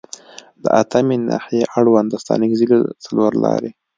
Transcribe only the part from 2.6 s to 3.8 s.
له څلورلارې